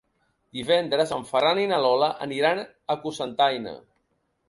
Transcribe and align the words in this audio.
Divendres 0.59 1.13
en 1.19 1.27
Ferran 1.33 1.63
i 1.65 1.67
na 1.73 1.81
Lola 1.85 2.09
aniran 2.29 2.65
a 2.95 2.99
Cocentaina. 3.07 3.81